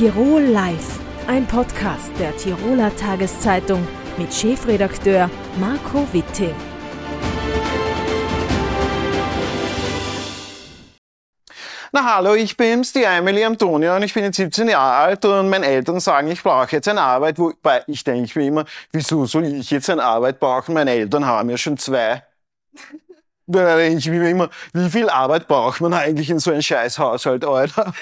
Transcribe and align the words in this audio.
Tirol 0.00 0.40
Live, 0.40 0.98
ein 1.26 1.46
Podcast 1.46 2.10
der 2.18 2.34
Tiroler 2.34 2.90
Tageszeitung 2.96 3.86
mit 4.16 4.32
Chefredakteur 4.32 5.28
Marco 5.58 6.08
Witting. 6.10 6.54
Na 11.92 12.14
hallo, 12.14 12.34
ich 12.34 12.56
bin's, 12.56 12.94
die 12.94 13.02
Emily 13.02 13.44
Antonia 13.44 13.94
und 13.94 14.02
ich 14.02 14.14
bin 14.14 14.24
jetzt 14.24 14.36
17 14.36 14.68
Jahre 14.68 15.04
alt 15.04 15.24
und 15.26 15.50
meine 15.50 15.66
Eltern 15.66 16.00
sagen, 16.00 16.30
ich 16.30 16.42
brauche 16.42 16.76
jetzt 16.76 16.88
eine 16.88 17.02
Arbeit, 17.02 17.38
wobei 17.38 17.84
ich 17.86 18.02
denke 18.02 18.38
mir 18.38 18.46
immer, 18.46 18.64
wieso 18.92 19.26
soll 19.26 19.44
ich 19.44 19.70
jetzt 19.70 19.90
eine 19.90 20.02
Arbeit 20.02 20.40
brauchen? 20.40 20.72
Meine 20.72 20.92
Eltern 20.92 21.26
haben 21.26 21.50
ja 21.50 21.58
schon 21.58 21.76
zwei. 21.76 22.22
Da 23.46 23.76
denke 23.76 23.98
ich 23.98 24.08
mir 24.08 24.30
immer, 24.30 24.48
wie 24.72 24.88
viel 24.88 25.10
Arbeit 25.10 25.46
braucht 25.46 25.82
man 25.82 25.92
eigentlich 25.92 26.30
in 26.30 26.38
so 26.38 26.52
einem 26.52 26.62
Scheißhaushalt, 26.62 27.44
Alter? 27.44 27.92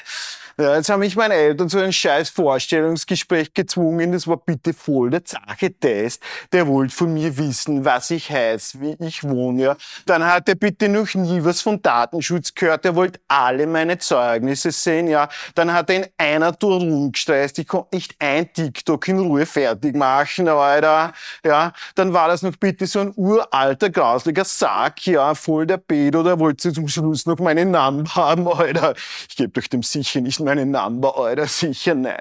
Ja, 0.61 0.75
jetzt 0.75 0.91
haben 0.91 0.99
mich 0.99 1.15
meine 1.15 1.35
Eltern 1.35 1.69
zu 1.69 1.79
einem 1.79 1.93
scheiß 1.93 2.31
Vorstellungsgespräch 2.31 3.55
gezwungen. 3.55 4.11
Das 4.11 4.27
war 4.27 4.39
bitte 4.39 4.75
voll 4.75 5.11
der 5.11 5.23
Sache-Test. 5.25 6.21
Der 6.51 6.67
wollte 6.67 6.93
von 6.93 7.15
mir 7.15 7.39
wissen, 7.39 7.85
was 7.85 8.11
ich 8.11 8.29
heiße, 8.29 8.81
wie 8.81 8.97
ich 8.99 9.23
wohne. 9.23 9.63
Ja. 9.63 9.77
Dann 10.07 10.27
hat 10.27 10.49
er 10.49 10.57
bitte 10.57 10.89
noch 10.89 11.15
nie 11.15 11.45
was 11.45 11.61
von 11.61 11.81
Datenschutz 11.81 12.53
gehört. 12.53 12.85
Er 12.85 12.97
wollte 12.97 13.21
alle 13.29 13.69
meine 13.69 13.99
Zeugnisse 13.99 14.73
sehen. 14.73 15.07
Ja. 15.07 15.29
Dann 15.55 15.73
hat 15.73 15.91
er 15.91 15.97
in 15.97 16.07
einer 16.19 16.59
Tour 16.59 16.81
rumgestreist. 16.81 17.61
Ich 17.61 17.69
konnte 17.69 17.95
nicht 17.95 18.17
ein 18.19 18.53
TikTok 18.53 19.07
in 19.07 19.21
Ruhe 19.21 19.47
fertig 19.47 19.95
machen, 19.95 20.49
Alter. 20.49 21.13
Ja. 21.45 21.73
Dann 21.95 22.13
war 22.13 22.27
das 22.27 22.43
noch 22.43 22.57
bitte 22.57 22.89
so 22.89 22.99
ein 22.99 23.13
uralter, 23.15 23.91
grauslicher 23.91 24.45
Sack, 24.45 25.07
ja, 25.07 25.37
voll 25.37 25.69
der 25.69 25.77
Pedo. 25.77 26.25
Der 26.25 26.41
wollte 26.41 26.73
zum 26.73 26.89
Schluss 26.89 27.27
noch 27.27 27.39
meinen 27.39 27.71
Namen 27.71 28.13
haben, 28.17 28.49
Alter. 28.49 28.95
Ich 29.29 29.37
gebe 29.37 29.51
doch 29.51 29.69
dem 29.69 29.85
sicher 29.85 30.21
nicht 30.21 30.48
meine 30.49 30.65
Number, 30.65 31.17
Alter, 31.19 31.47
sicher 31.47 31.95
nicht. 31.95 32.13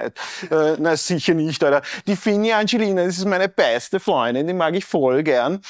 Äh, 0.51 0.75
na, 0.79 0.97
sicher 0.97 1.33
nicht, 1.33 1.63
Alter. 1.63 1.81
Die 2.05 2.15
Fini 2.15 2.51
Angelina, 2.51 3.05
das 3.05 3.17
ist 3.17 3.25
meine 3.25 3.47
beste 3.47 3.99
Freundin, 3.99 4.47
die 4.47 4.53
mag 4.53 4.75
ich 4.75 4.85
voll 4.85 5.23
gern. 5.23 5.61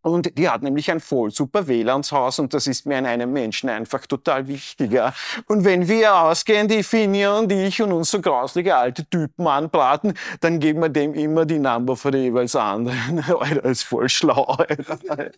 Und 0.00 0.36
die 0.36 0.48
hat 0.48 0.62
nämlich 0.62 0.90
ein 0.90 0.98
voll 0.98 1.30
super 1.30 1.68
WLANshaus 1.68 2.40
und 2.40 2.52
das 2.54 2.66
ist 2.66 2.86
mir 2.86 2.96
an 2.96 3.06
einem 3.06 3.32
Menschen 3.32 3.68
einfach 3.68 4.04
total 4.06 4.48
wichtiger. 4.48 5.14
Und 5.46 5.64
wenn 5.64 5.86
wir 5.86 6.16
ausgehen, 6.16 6.66
die 6.66 6.82
Fini 6.82 7.26
und 7.26 7.52
ich 7.52 7.80
und 7.80 7.92
uns 7.92 8.10
so 8.10 8.20
grauslige 8.20 8.74
alte 8.74 9.04
Typen 9.08 9.46
anbraten, 9.46 10.14
dann 10.40 10.58
geben 10.58 10.80
wir 10.80 10.88
dem 10.88 11.14
immer 11.14 11.44
die 11.44 11.60
Number 11.60 11.96
für 11.96 12.10
die 12.10 12.18
jeweils 12.18 12.56
anderen. 12.56 13.22
Alter, 13.38 13.64
ist 13.66 13.84
voll 13.84 14.08
schlau, 14.08 14.44
Alter. 14.44 15.30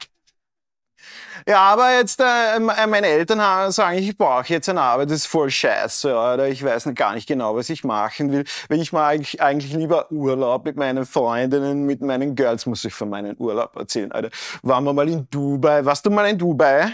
Ja, 1.46 1.60
aber 1.60 1.96
jetzt, 1.96 2.20
äh, 2.20 2.58
meine 2.60 3.06
Eltern 3.06 3.72
sagen, 3.72 3.98
ich 3.98 4.16
brauche 4.16 4.46
jetzt 4.48 4.68
eine 4.68 4.80
Arbeit, 4.80 5.10
das 5.10 5.18
ist 5.18 5.26
voll 5.26 5.50
scheiße, 5.50 6.08
oder 6.08 6.48
ich 6.48 6.64
weiß 6.64 6.88
gar 6.94 7.14
nicht 7.14 7.26
genau, 7.26 7.56
was 7.56 7.68
ich 7.70 7.84
machen 7.84 8.32
will. 8.32 8.44
Wenn 8.68 8.80
ich 8.80 8.92
mal 8.92 9.06
eigentlich, 9.08 9.42
eigentlich 9.42 9.72
lieber 9.72 10.10
Urlaub 10.10 10.64
mit 10.64 10.76
meinen 10.76 11.06
Freundinnen, 11.06 11.84
mit 11.84 12.00
meinen 12.00 12.34
Girls, 12.34 12.66
muss 12.66 12.84
ich 12.84 12.94
von 12.94 13.10
meinem 13.10 13.36
Urlaub 13.36 13.76
erzählen, 13.76 14.12
Alter. 14.12 14.30
Waren 14.62 14.84
wir 14.84 14.92
mal 14.92 15.08
in 15.08 15.28
Dubai? 15.30 15.84
Warst 15.84 16.06
du 16.06 16.10
mal 16.10 16.26
in 16.28 16.38
Dubai? 16.38 16.92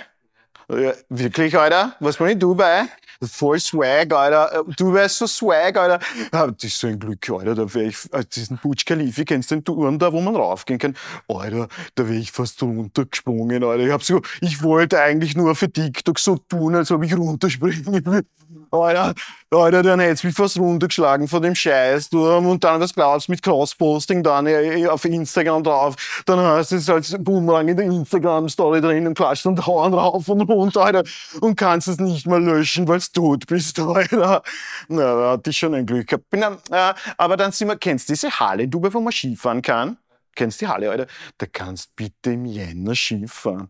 Ja, 0.70 0.92
wirklich, 1.08 1.58
Alter? 1.58 1.96
Was 1.98 2.20
mal 2.20 2.30
in 2.30 2.38
Dubai? 2.38 2.84
Voll 3.22 3.58
Swag, 3.58 4.12
Alter. 4.14 4.64
Du 4.76 4.92
wärst 4.94 5.18
so 5.18 5.26
Swag, 5.26 5.76
Alter. 5.76 5.98
Ah, 6.30 6.46
das 6.46 6.64
ist 6.64 6.78
so 6.78 6.86
ein 6.86 6.98
Glück, 6.98 7.28
Alter. 7.28 7.54
Da 7.54 7.74
wäre 7.74 7.86
ich, 7.86 7.96
äh, 8.12 8.24
diesen 8.24 8.56
Butch 8.58 8.84
Khalifi, 8.84 9.24
kennst 9.24 9.50
du 9.50 9.56
den 9.56 9.64
Turm 9.64 9.98
da, 9.98 10.12
wo 10.12 10.20
man 10.20 10.36
raufgehen 10.36 10.78
kann? 10.78 10.96
Alter, 11.28 11.68
da 11.96 12.08
wäre 12.08 12.18
ich 12.18 12.30
fast 12.30 12.62
runtergesprungen, 12.62 13.64
Alter. 13.64 13.84
Ich 13.84 13.90
hab 13.90 14.04
so, 14.04 14.22
ich 14.40 14.62
wollte 14.62 15.00
eigentlich 15.00 15.36
nur 15.36 15.54
für 15.56 15.70
TikTok 15.70 16.18
so 16.18 16.36
tun, 16.36 16.76
als 16.76 16.90
ob 16.92 17.02
ich 17.02 17.16
runterspringen 17.16 18.06
will. 18.06 18.22
Alter, 18.70 19.14
Alter, 19.50 19.82
dann 19.82 19.98
hätt's 19.98 20.22
mich 20.22 20.34
fast 20.34 20.58
runtergeschlagen 20.58 21.26
von 21.26 21.42
dem 21.42 21.56
Scheißturm 21.56 22.46
und 22.46 22.62
dann 22.62 22.80
was 22.80 22.94
glaubst 22.94 23.28
mit 23.28 23.42
Crossposting 23.42 24.22
dann 24.22 24.46
äh, 24.46 24.86
auf 24.86 25.04
Instagram 25.04 25.64
drauf. 25.64 26.22
Dann 26.24 26.38
hast 26.38 26.70
du 26.70 26.76
es 26.76 26.88
als 26.88 27.16
Boomerang 27.18 27.66
in 27.66 27.76
der 27.76 27.86
Instagram-Story 27.86 28.80
drin 28.80 29.08
und 29.08 29.14
klatscht 29.14 29.46
und 29.46 29.66
hauen 29.66 29.92
rauf 29.92 30.28
und 30.28 30.42
runter, 30.42 30.84
Alter, 30.84 31.02
und 31.40 31.56
kannst 31.56 31.88
es 31.88 31.98
nicht 31.98 32.26
mal 32.28 32.42
löschen, 32.42 32.86
weil 32.86 33.00
du 33.00 33.06
tot 33.12 33.46
bist, 33.48 33.78
Alter. 33.80 34.42
Na, 34.88 35.02
da 35.02 35.30
hatte 35.32 35.50
ich 35.50 35.58
schon 35.58 35.74
ein 35.74 35.86
Glück 35.86 36.06
gehabt. 36.06 36.30
Bin, 36.30 36.42
äh, 36.42 36.94
aber 37.16 37.36
dann 37.36 37.50
sind 37.50 37.68
wir, 37.68 37.76
kennst 37.76 38.08
du 38.08 38.12
diese 38.12 38.30
Halle, 38.38 38.68
du, 38.68 38.80
wo 38.80 39.00
man 39.00 39.12
Skifahren 39.12 39.62
kann? 39.62 39.96
Kennst 40.36 40.60
die 40.60 40.68
Halle, 40.68 40.90
Alter? 40.90 41.06
Da 41.38 41.46
kannst 41.46 41.96
bitte 41.96 42.32
im 42.32 42.44
Jänner 42.44 42.94
Skifahren. 42.94 43.68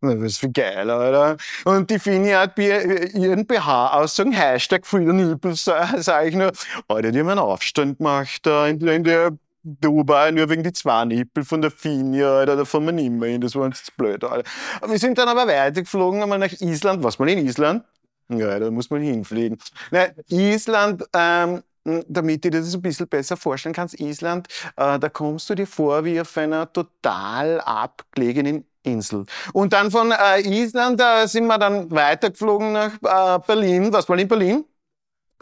Das 0.00 0.14
ist 0.14 0.42
wie 0.42 0.52
geil, 0.52 0.90
Alter. 0.90 1.36
Und 1.64 1.90
die 1.90 1.98
Fini 1.98 2.30
hat 2.30 2.58
ihren 2.58 3.46
BH 3.46 3.94
aussagen, 3.94 4.32
Hashtag 4.32 4.86
Free 4.86 5.06
the 5.06 5.12
Nipples, 5.12 5.64
sag 5.96 6.26
ich 6.26 6.34
nur. 6.34 6.52
Alter, 6.88 7.12
die 7.12 7.20
haben 7.20 7.28
einen 7.28 7.38
Aufstand 7.38 7.98
gemacht 7.98 8.44
da 8.44 8.66
in, 8.66 8.80
in 8.86 9.04
der 9.04 9.32
Dubai, 9.62 10.30
nur 10.30 10.48
wegen 10.48 10.62
die 10.62 10.72
zwei 10.72 11.04
Nippel 11.06 11.44
von 11.44 11.60
der 11.60 11.70
Fini, 11.70 12.22
Alter, 12.22 12.56
da 12.56 12.64
fahren 12.64 12.84
wir 12.84 12.92
nicht 12.92 13.10
mehr 13.10 13.30
hin, 13.30 13.40
das 13.40 13.54
war 13.56 13.62
uns 13.62 13.82
zu 13.82 13.92
blöd, 13.96 14.22
Alter. 14.22 14.48
Wir 14.86 14.98
sind 14.98 15.18
dann 15.18 15.28
aber 15.28 15.46
weitergeflogen, 15.48 16.22
einmal 16.22 16.38
nach 16.38 16.52
Island. 16.52 17.02
Was 17.02 17.18
mal 17.18 17.28
in 17.28 17.44
Island? 17.44 17.82
Ja, 18.28 18.58
da 18.58 18.70
muss 18.70 18.90
man 18.90 19.02
hinfliegen. 19.02 19.58
Nein, 19.90 20.12
Island, 20.28 21.04
ähm, 21.14 21.62
damit 22.08 22.44
du 22.44 22.50
dir 22.50 22.60
das 22.60 22.74
ein 22.74 22.82
bisschen 22.82 23.08
besser 23.08 23.36
vorstellen 23.36 23.74
kannst, 23.74 23.98
Island, 24.00 24.48
äh, 24.76 24.98
da 24.98 25.08
kommst 25.08 25.48
du 25.48 25.54
dir 25.54 25.66
vor 25.66 26.04
wie 26.04 26.20
auf 26.20 26.36
einer 26.36 26.72
total 26.72 27.60
abgelegenen 27.60 28.66
Insel. 28.86 29.24
Und 29.52 29.72
dann 29.72 29.90
von 29.90 30.12
äh, 30.12 30.40
Island 30.40 31.00
äh, 31.00 31.26
sind 31.26 31.46
wir 31.46 31.58
dann 31.58 31.90
weitergeflogen 31.90 32.72
nach 32.72 32.92
äh, 33.02 33.38
Berlin. 33.46 33.92
Was 33.92 34.08
mal 34.08 34.18
in 34.20 34.28
Berlin? 34.28 34.64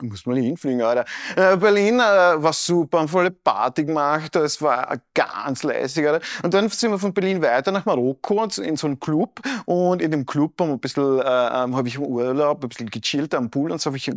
Muss 0.02 0.26
man 0.26 0.36
hinfliegen, 0.36 0.82
Alter. 0.82 1.04
Äh, 1.36 1.56
Berlin 1.56 2.00
äh, 2.00 2.02
war 2.42 2.52
super, 2.52 2.98
haben 2.98 3.06
volle 3.08 3.30
Party 3.30 3.84
gemacht, 3.84 4.34
es 4.34 4.60
war 4.60 4.98
ganz 5.14 5.62
lässig, 5.62 6.08
Alter. 6.08 6.26
Und 6.42 6.52
dann 6.52 6.68
sind 6.68 6.90
wir 6.90 6.98
von 6.98 7.14
Berlin 7.14 7.40
weiter 7.40 7.70
nach 7.70 7.84
Marokko 7.84 8.44
in 8.60 8.76
so 8.76 8.88
einen 8.88 8.98
Club 8.98 9.40
und 9.66 10.02
in 10.02 10.10
dem 10.10 10.26
Club 10.26 10.60
haben 10.60 10.70
wir 10.70 10.74
ein 10.74 10.80
bisschen, 10.80 11.20
äh, 11.20 11.22
ähm, 11.22 11.76
habe 11.76 11.86
ich 11.86 11.94
im 11.94 12.02
Urlaub 12.02 12.64
ein 12.64 12.68
bisschen 12.68 12.90
gechillt 12.90 13.34
am 13.34 13.50
Pool 13.50 13.70
und 13.70 13.80
so 13.80 13.86
habe 13.90 13.96
ich 13.96 14.10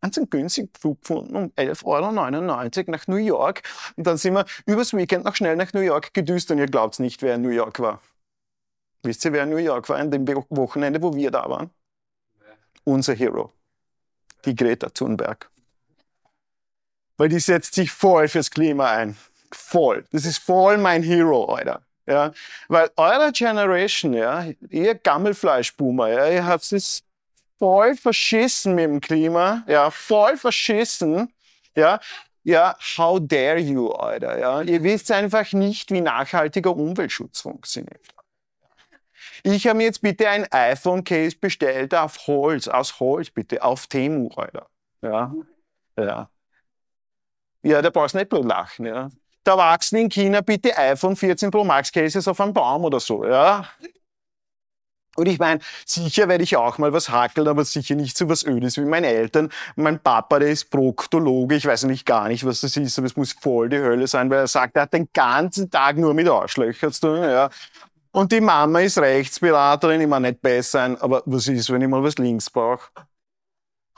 ganz 0.00 0.18
einen 0.18 0.30
günstigen 0.30 0.70
Flug 0.78 1.00
gefunden 1.00 1.36
um 1.36 1.44
11,99 1.56 2.78
Euro 2.78 2.90
nach 2.92 3.06
New 3.08 3.16
York. 3.16 3.62
Und 3.96 4.06
dann 4.06 4.18
sind 4.18 4.34
wir 4.34 4.44
übers 4.66 4.92
Weekend 4.94 5.24
noch 5.24 5.34
schnell 5.34 5.56
nach 5.56 5.72
New 5.72 5.80
York 5.80 6.14
gedüst 6.14 6.50
und 6.52 6.58
ihr 6.58 6.66
glaubt 6.66 7.00
nicht, 7.00 7.22
wer 7.22 7.34
in 7.36 7.42
New 7.42 7.50
York 7.50 7.80
war. 7.80 8.00
Wisst 9.02 9.24
ihr, 9.24 9.32
wer 9.32 9.42
in 9.42 9.50
New 9.50 9.56
York 9.56 9.88
war 9.88 9.98
an 9.98 10.10
dem 10.10 10.26
Wochenende, 10.26 11.02
wo 11.02 11.14
wir 11.14 11.30
da 11.30 11.48
waren? 11.48 11.70
Unser 12.84 13.14
Hero. 13.14 13.52
Die 14.44 14.54
Greta 14.54 14.88
Thunberg. 14.88 15.50
Weil 17.16 17.28
die 17.28 17.40
setzt 17.40 17.74
sich 17.74 17.90
voll 17.90 18.28
fürs 18.28 18.50
Klima 18.50 18.90
ein. 18.90 19.16
Voll. 19.52 20.04
Das 20.12 20.24
ist 20.24 20.38
voll 20.38 20.78
mein 20.78 21.02
Hero, 21.02 21.44
Alter. 21.46 21.82
Ja, 22.06 22.32
weil 22.66 22.90
eure 22.96 23.30
Generation, 23.30 24.14
ja, 24.14 24.46
ihr 24.70 24.96
Gammelfleischboomer, 24.96 26.08
ja, 26.08 26.28
ihr 26.28 26.44
habt 26.44 26.72
es 26.72 27.04
voll 27.58 27.96
verschissen 27.96 28.74
mit 28.74 28.86
dem 28.86 29.00
Klima, 29.00 29.62
ja, 29.68 29.88
voll 29.88 30.36
verschissen, 30.36 31.32
ja, 31.76 32.00
ja, 32.42 32.76
how 32.98 33.20
dare 33.20 33.58
you, 33.58 33.92
Alter, 33.92 34.36
ja. 34.36 34.62
Ihr 34.62 34.82
wisst 34.82 35.12
einfach 35.12 35.52
nicht, 35.52 35.92
wie 35.92 36.00
nachhaltiger 36.00 36.74
Umweltschutz 36.74 37.42
funktioniert. 37.42 38.00
Ich 39.44 39.66
habe 39.66 39.78
mir 39.78 39.84
jetzt 39.84 40.02
bitte 40.02 40.28
ein 40.28 40.46
iPhone-Case 40.50 41.36
bestellt 41.40 41.94
auf 41.94 42.26
Holz, 42.26 42.68
aus 42.68 43.00
Holz 43.00 43.30
bitte, 43.30 43.62
auf 43.62 43.86
Temu, 43.88 44.28
Alter. 44.36 44.68
Ja, 45.02 45.34
ja. 45.98 46.30
Ja, 47.64 47.82
da 47.82 47.90
brauchst 47.90 48.14
du 48.14 48.18
nicht 48.18 48.28
bloß 48.28 48.44
lachen, 48.44 48.86
ja. 48.86 49.08
Da 49.44 49.56
wachsen 49.56 49.96
in 49.96 50.08
China 50.08 50.40
bitte 50.40 50.76
iPhone 50.76 51.16
14 51.16 51.50
Pro 51.50 51.64
Max 51.64 51.90
Cases 51.90 52.26
auf 52.28 52.40
einem 52.40 52.52
Baum 52.52 52.84
oder 52.84 53.00
so, 53.00 53.24
ja. 53.24 53.68
Und 55.14 55.26
ich 55.26 55.38
meine, 55.38 55.60
sicher 55.84 56.28
werde 56.28 56.42
ich 56.42 56.56
auch 56.56 56.78
mal 56.78 56.92
was 56.92 57.10
hackeln, 57.10 57.46
aber 57.46 57.64
sicher 57.64 57.94
nicht 57.96 58.16
so 58.16 58.28
was 58.28 58.44
Ödes 58.44 58.78
wie 58.78 58.84
meine 58.84 59.08
Eltern. 59.08 59.50
Mein 59.76 59.98
Papa, 59.98 60.38
der 60.38 60.48
ist 60.48 60.70
Proktologe, 60.70 61.56
ich 61.56 61.66
weiß 61.66 61.84
nicht 61.84 62.06
gar 62.06 62.28
nicht, 62.28 62.46
was 62.46 62.62
das 62.62 62.76
ist, 62.76 62.96
aber 62.98 63.06
es 63.06 63.16
muss 63.16 63.32
voll 63.32 63.68
die 63.68 63.78
Hölle 63.78 64.06
sein, 64.06 64.30
weil 64.30 64.38
er 64.38 64.46
sagt, 64.46 64.76
er 64.76 64.82
hat 64.82 64.94
den 64.94 65.08
ganzen 65.12 65.70
Tag 65.70 65.98
nur 65.98 66.14
mit 66.14 66.28
Arschlöchern 66.28 66.92
zu 66.92 67.00
tun. 67.00 67.22
Ja. 67.24 67.50
Und 68.14 68.30
die 68.30 68.42
Mama 68.42 68.80
ist 68.80 68.98
Rechtsberaterin, 68.98 70.02
ich 70.02 70.06
meine 70.06 70.28
nicht 70.28 70.42
besser 70.42 70.80
sein, 70.80 71.00
aber 71.00 71.22
was 71.24 71.48
ist, 71.48 71.70
wenn 71.70 71.80
ich 71.80 71.88
mal 71.88 72.02
was 72.02 72.18
links 72.18 72.50
brauche? 72.50 72.90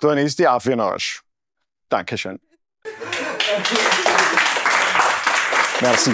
Dann 0.00 0.18
ist 0.18 0.38
die 0.38 0.46
auch 0.46 0.62
für 0.62 0.70
den 0.70 0.80
Arsch. 0.80 1.20
Dankeschön. 1.88 2.38
Merci. 5.80 6.12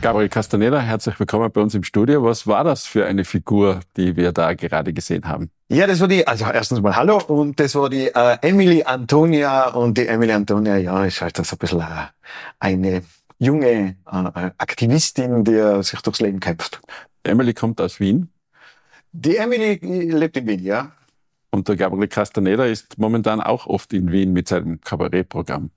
Gabriel 0.00 0.28
Castaneda, 0.28 0.78
herzlich 0.78 1.18
willkommen 1.18 1.50
bei 1.50 1.60
uns 1.60 1.74
im 1.74 1.82
Studio. 1.82 2.22
Was 2.22 2.46
war 2.46 2.62
das 2.62 2.86
für 2.86 3.04
eine 3.04 3.24
Figur, 3.24 3.80
die 3.96 4.14
wir 4.14 4.30
da 4.30 4.54
gerade 4.54 4.92
gesehen 4.92 5.26
haben? 5.26 5.50
Ja, 5.68 5.88
das 5.88 5.98
war 5.98 6.06
die, 6.06 6.24
also 6.24 6.44
erstens 6.44 6.80
mal 6.80 6.94
Hallo 6.94 7.18
und 7.26 7.58
das 7.58 7.74
war 7.74 7.90
die 7.90 8.06
äh, 8.14 8.38
Emily 8.42 8.84
Antonia 8.84 9.70
und 9.70 9.98
die 9.98 10.06
Emily 10.06 10.32
Antonia, 10.32 10.76
ja, 10.76 11.04
ist 11.04 11.20
halt 11.20 11.36
das 11.36 11.52
ein 11.52 11.58
bisschen 11.58 11.80
äh, 11.80 12.06
eine 12.60 13.02
junge 13.38 13.96
äh, 14.06 14.50
Aktivistin, 14.58 15.44
die 15.44 15.82
sich 15.82 16.00
durchs 16.00 16.20
Leben 16.20 16.40
kämpft. 16.40 16.80
Emily 17.22 17.54
kommt 17.54 17.80
aus 17.80 18.00
Wien. 18.00 18.30
Die 19.12 19.36
Emily 19.36 19.78
lebt 19.82 20.36
in 20.36 20.46
Wien, 20.46 20.62
ja. 20.62 20.92
Und 21.50 21.68
der 21.68 21.76
Gabriel 21.76 22.08
Castaneda 22.08 22.66
ist 22.66 22.98
momentan 22.98 23.40
auch 23.40 23.66
oft 23.66 23.92
in 23.92 24.12
Wien 24.12 24.32
mit 24.32 24.48
seinem 24.48 24.80
Kabarettprogramm. 24.80 25.70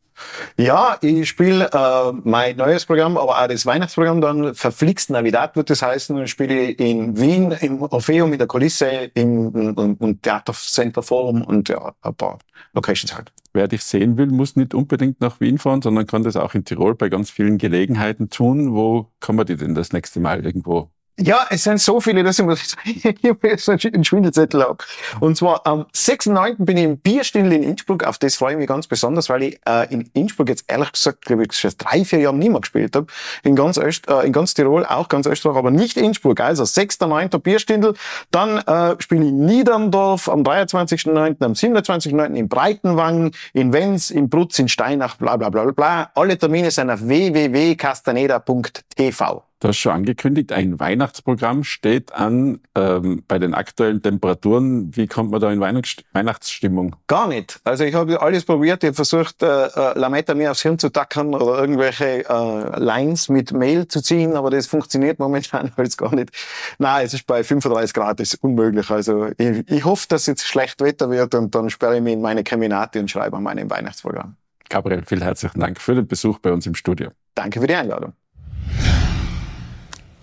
Ja, 0.57 0.97
ich 1.01 1.29
spiele 1.29 1.69
äh, 1.71 2.11
mein 2.23 2.57
neues 2.57 2.85
Programm, 2.85 3.17
aber 3.17 3.39
auch 3.39 3.47
das 3.47 3.65
Weihnachtsprogramm 3.65 4.21
dann 4.21 4.55
verflixt 4.55 5.09
Navidad 5.09 5.55
wird 5.55 5.69
das 5.69 5.81
heißen. 5.81 6.17
Und 6.17 6.27
spiele 6.27 6.71
in 6.71 7.19
Wien 7.19 7.51
im 7.61 7.81
Orpheum 7.81 8.31
in 8.33 8.39
der 8.39 8.47
Kulisse 8.47 9.11
im, 9.13 9.53
im, 9.55 9.97
im 9.99 10.21
Theatercenter 10.21 11.03
Forum 11.03 11.43
und 11.43 11.69
ja, 11.69 11.93
ein 12.01 12.15
paar 12.15 12.39
Locations 12.73 13.15
halt. 13.15 13.31
Wer 13.53 13.67
dich 13.67 13.83
sehen 13.83 14.17
will, 14.17 14.27
muss 14.27 14.55
nicht 14.55 14.73
unbedingt 14.73 15.21
nach 15.21 15.39
Wien 15.39 15.57
fahren, 15.57 15.81
sondern 15.81 16.05
kann 16.05 16.23
das 16.23 16.35
auch 16.35 16.53
in 16.53 16.65
Tirol 16.65 16.95
bei 16.95 17.09
ganz 17.09 17.31
vielen 17.31 17.57
Gelegenheiten 17.57 18.29
tun. 18.29 18.73
Wo 18.73 19.07
kann 19.19 19.35
man 19.35 19.47
die 19.47 19.55
denn 19.57 19.73
das 19.73 19.91
nächste 19.91 20.19
Mal 20.19 20.45
irgendwo 20.45 20.91
ja, 21.19 21.45
es 21.49 21.63
sind 21.63 21.79
so 21.79 21.99
viele, 21.99 22.23
dass 22.23 22.39
ich 22.39 22.45
muss 22.45 22.75
jetzt 22.85 23.69
einen 23.69 24.03
Schwindelzettel 24.03 24.63
habe. 24.63 24.77
Und 25.19 25.37
zwar 25.37 25.65
am 25.65 25.85
6.9. 25.93 26.65
bin 26.65 26.77
ich 26.77 26.83
im 26.83 26.97
Bierstindl 26.97 27.53
in 27.53 27.63
Innsbruck. 27.63 28.03
Auf 28.03 28.17
das 28.17 28.35
freue 28.35 28.53
ich 28.53 28.59
mich 28.59 28.67
ganz 28.67 28.87
besonders, 28.87 29.29
weil 29.29 29.43
ich 29.43 29.59
äh, 29.67 29.93
in 29.93 30.09
Innsbruck 30.13 30.49
jetzt 30.49 30.65
ehrlich 30.67 30.91
gesagt, 30.91 31.25
glaube 31.25 31.43
ich, 31.43 31.53
schon 31.53 31.71
drei, 31.77 32.03
vier 32.05 32.19
Jahre 32.19 32.35
nicht 32.35 32.51
mehr 32.51 32.61
gespielt 32.61 32.95
habe. 32.95 33.07
In 33.43 33.55
ganz, 33.55 33.77
Öst, 33.77 34.09
äh, 34.09 34.25
in 34.25 34.33
ganz 34.33 34.53
Tirol, 34.53 34.85
auch 34.85 35.09
ganz 35.09 35.25
Österreich, 35.25 35.57
aber 35.57 35.71
nicht 35.71 35.97
Innsbruck. 35.97 36.39
Also 36.39 36.63
6.9. 36.63 37.37
Bierstindl. 37.39 37.95
Dann 38.31 38.59
äh, 38.59 38.95
spiele 38.99 39.23
ich 39.23 39.29
in 39.29 39.45
Niederndorf 39.45 40.29
am 40.29 40.43
23.9., 40.43 41.43
am 41.43 41.53
27.9. 41.53 42.35
in 42.35 42.47
Breitenwang, 42.47 43.31
in 43.53 43.73
Wenz, 43.73 44.09
in 44.09 44.29
Brutz, 44.29 44.59
in 44.59 44.69
Steinach, 44.69 45.17
bla 45.17 45.35
bla 45.37 45.49
bla 45.49 45.65
bla. 45.65 46.11
Alle 46.15 46.37
Termine 46.37 46.71
sind 46.71 46.89
auf 46.89 47.05
www.castaneda.tv. 47.05 49.48
Du 49.61 49.67
hast 49.67 49.77
schon 49.77 49.91
angekündigt, 49.91 50.53
ein 50.53 50.79
Weihnachtsprogramm 50.79 51.65
steht 51.65 52.13
an 52.13 52.61
ähm, 52.75 53.23
bei 53.27 53.39
den 53.39 53.53
aktuellen 53.53 54.01
Temperaturen. 54.01 54.95
Wie 54.95 55.05
kommt 55.05 55.31
man 55.31 55.41
da 55.41 55.51
in 55.51 55.59
Weihnachtsstimmung? 55.59 56.95
Gar 57.07 57.27
nicht. 57.27 57.59
Also 57.65 57.83
ich 57.83 57.93
habe 57.93 58.21
alles 58.21 58.45
probiert. 58.45 58.83
Ich 58.83 58.87
habe 58.87 58.95
versucht, 58.95 59.43
äh, 59.43 59.65
äh, 59.65 59.99
Lametta 59.99 60.33
mir 60.33 60.51
aufs 60.51 60.61
Hirn 60.61 60.79
zu 60.79 60.87
tackern 60.87 61.35
oder 61.35 61.59
irgendwelche 61.59 62.29
äh, 62.29 62.79
Lines 62.79 63.27
mit 63.27 63.51
Mehl 63.51 63.85
zu 63.85 64.01
ziehen, 64.01 64.37
aber 64.37 64.49
das 64.49 64.65
funktioniert 64.65 65.19
momentan 65.19 65.73
alles 65.75 65.97
gar 65.97 66.15
nicht. 66.15 66.29
Nein, 66.77 67.05
es 67.05 67.13
ist 67.13 67.27
bei 67.27 67.43
35 67.43 67.93
Grad 67.93 68.21
das 68.21 68.35
ist 68.35 68.41
unmöglich. 68.41 68.89
Also 68.89 69.27
ich, 69.37 69.69
ich 69.69 69.83
hoffe, 69.83 70.05
dass 70.07 70.25
jetzt 70.25 70.47
schlecht 70.47 70.79
Wetter 70.79 71.09
wird 71.09 71.35
und 71.35 71.53
dann 71.53 71.69
sperre 71.69 71.97
ich 71.97 72.01
mich 72.01 72.13
in 72.13 72.21
meine 72.21 72.45
Keminate 72.45 73.01
und 73.01 73.11
schreibe 73.11 73.35
an 73.35 73.43
meinem 73.43 73.69
Weihnachtsprogramm. 73.69 74.37
Gabriel, 74.69 75.03
vielen 75.05 75.23
herzlichen 75.23 75.59
Dank 75.59 75.81
für 75.81 75.95
den 75.95 76.07
Besuch 76.07 76.39
bei 76.39 76.53
uns 76.53 76.65
im 76.65 76.75
Studio. 76.75 77.09
Danke 77.35 77.59
für 77.59 77.67
die 77.67 77.75
Einladung. 77.75 78.13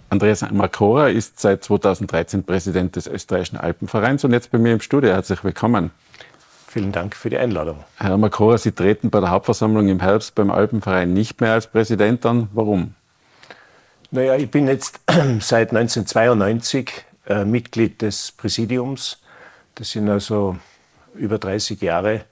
Andreas 0.09 0.49
Makora 0.53 1.09
ist 1.09 1.41
seit 1.41 1.65
2013 1.65 2.45
Präsident 2.45 2.95
des 2.95 3.09
österreichischen 3.09 3.57
Alpenvereins 3.57 4.25
und 4.25 4.33
jetzt 4.33 4.53
bei 4.53 4.59
mir 4.59 4.73
im 4.73 4.81
Studio. 4.81 5.11
Herzlich 5.11 5.43
willkommen. 5.43 5.91
Vielen 6.69 6.93
Dank 6.93 7.17
für 7.17 7.29
die 7.29 7.39
Einladung. 7.39 7.83
Herr 7.97 8.17
Makora, 8.17 8.57
Sie 8.57 8.71
treten 8.71 9.11
bei 9.11 9.19
der 9.19 9.31
Hauptversammlung 9.31 9.89
im 9.89 10.01
Herbst 10.01 10.35
beim 10.37 10.51
Alpenverein 10.51 11.13
nicht 11.13 11.41
mehr 11.41 11.55
als 11.55 11.67
Präsident 11.67 12.25
an. 12.25 12.49
Warum? 12.53 12.95
Naja, 14.13 14.37
ich 14.37 14.49
bin 14.51 14.69
jetzt 14.69 15.01
seit 15.41 15.71
1992 15.71 17.05
äh, 17.27 17.45
Mitglied 17.45 18.01
des 18.03 18.31
Präsidiums. 18.31 19.19
Das 19.75 19.91
sind 19.91 20.09
also 20.09 20.57
über 21.15 21.39
30 21.39 21.81
Jahre 21.81 22.25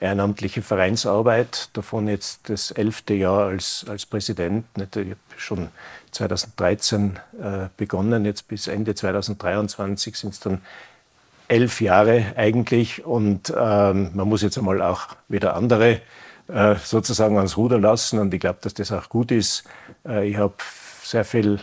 ehrenamtliche 0.00 0.62
Vereinsarbeit, 0.62 1.68
davon 1.74 2.08
jetzt 2.08 2.48
das 2.48 2.70
elfte 2.70 3.14
Jahr 3.14 3.48
als, 3.48 3.84
als 3.88 4.06
Präsident. 4.06 4.64
Ich 4.76 4.82
habe 4.82 5.16
schon 5.36 5.68
2013 6.10 7.18
äh, 7.40 7.68
begonnen, 7.76 8.24
jetzt 8.24 8.48
bis 8.48 8.66
Ende 8.66 8.94
2023 8.94 10.16
sind 10.16 10.34
es 10.34 10.40
dann 10.40 10.60
elf 11.48 11.80
Jahre 11.80 12.26
eigentlich 12.36 13.04
und 13.04 13.52
ähm, 13.56 14.10
man 14.14 14.28
muss 14.28 14.42
jetzt 14.42 14.56
einmal 14.56 14.80
auch 14.82 15.08
wieder 15.28 15.56
andere 15.56 16.00
äh, 16.48 16.76
sozusagen 16.76 17.36
ans 17.36 17.56
Ruder 17.56 17.78
lassen 17.78 18.18
und 18.18 18.32
ich 18.32 18.40
glaube, 18.40 18.60
dass 18.62 18.74
das 18.74 18.92
auch 18.92 19.08
gut 19.08 19.32
ist. 19.32 19.64
Äh, 20.06 20.28
ich 20.28 20.36
habe 20.36 20.54
sehr 21.02 21.24
viel 21.24 21.58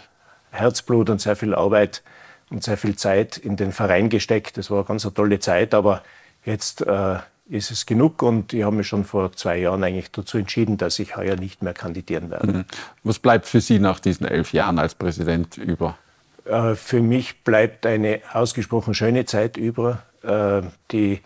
Herzblut 0.51 1.09
und 1.09 1.21
sehr 1.21 1.35
viel 1.35 1.55
Arbeit 1.55 2.03
und 2.49 2.63
sehr 2.63 2.77
viel 2.77 2.95
Zeit 2.95 3.38
in 3.38 3.55
den 3.55 3.71
Verein 3.71 4.09
gesteckt. 4.09 4.57
Das 4.57 4.69
war 4.71 4.79
eine 4.79 4.88
ganz 4.88 5.05
eine 5.05 5.13
tolle 5.13 5.39
Zeit, 5.39 5.73
aber 5.73 6.03
jetzt 6.44 6.81
äh, 6.81 7.17
ist 7.49 7.71
es 7.71 7.85
genug 7.85 8.21
und 8.23 8.53
ich 8.53 8.63
habe 8.63 8.75
mich 8.75 8.88
schon 8.88 9.05
vor 9.05 9.31
zwei 9.33 9.57
Jahren 9.57 9.83
eigentlich 9.83 10.11
dazu 10.11 10.38
entschieden, 10.38 10.77
dass 10.77 10.99
ich 10.99 11.15
heuer 11.15 11.35
nicht 11.35 11.61
mehr 11.63 11.73
kandidieren 11.73 12.29
werde. 12.29 12.51
Mhm. 12.51 12.65
Was 13.03 13.19
bleibt 13.19 13.47
für 13.47 13.61
Sie 13.61 13.79
nach 13.79 13.99
diesen 13.99 14.27
elf 14.27 14.53
Jahren 14.53 14.79
als 14.79 14.95
Präsident 14.95 15.57
über? 15.57 15.97
Äh, 16.45 16.75
für 16.75 17.01
mich 17.01 17.44
bleibt 17.44 17.85
eine 17.85 18.21
ausgesprochen 18.33 18.94
schöne 18.94 19.25
Zeit 19.25 19.57
über, 19.57 20.03
äh, 20.23 20.61
die 20.91 21.21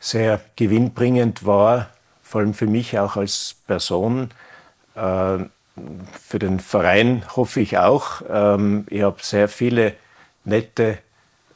sehr 0.00 0.40
gewinnbringend 0.56 1.46
war, 1.46 1.88
vor 2.22 2.40
allem 2.40 2.54
für 2.54 2.66
mich 2.66 2.98
auch 2.98 3.16
als 3.16 3.56
Person. 3.66 4.30
Äh, 4.94 5.38
für 6.20 6.38
den 6.38 6.60
Verein 6.60 7.24
hoffe 7.36 7.60
ich 7.60 7.78
auch. 7.78 8.22
Ähm, 8.28 8.86
ich 8.90 9.02
habe 9.02 9.16
sehr 9.22 9.48
viele 9.48 9.94
nette, 10.44 10.98